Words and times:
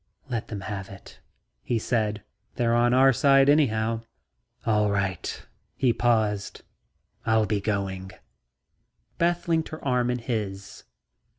"Let 0.31 0.47
them 0.47 0.61
have 0.61 0.89
it," 0.89 1.19
he 1.61 1.77
said. 1.77 2.23
"They're 2.55 2.73
on 2.73 2.91
our 2.91 3.13
side 3.13 3.49
anyhow." 3.49 4.01
"All 4.65 4.89
right." 4.89 5.45
He 5.75 5.93
paused. 5.93 6.63
"I'll 7.23 7.45
be 7.45 7.61
going..." 7.61 8.09
Beth 9.19 9.47
linked 9.47 9.69
her 9.69 9.85
arm 9.85 10.09
in 10.09 10.17
his. 10.17 10.85